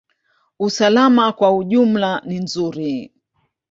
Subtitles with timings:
[0.59, 3.11] Usalama kwa ujumla ni nzuri.